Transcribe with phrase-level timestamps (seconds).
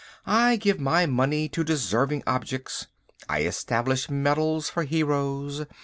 [0.25, 2.87] "I give my money to deserving objects.
[3.29, 5.67] I establish medals for heroes.